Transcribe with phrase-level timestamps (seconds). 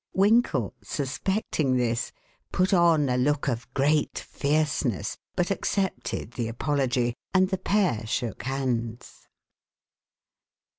[0.15, 2.11] Winkle, suspecting this,
[2.51, 8.41] put on a look of great fierceness but accepted the apology, and the pair shook
[8.41, 9.27] hands.